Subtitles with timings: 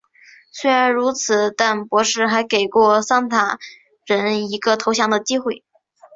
[0.49, 2.67] 虽然如此但博士还想给
[3.05, 3.59] 桑塔
[4.07, 5.63] 人一个投降的机会。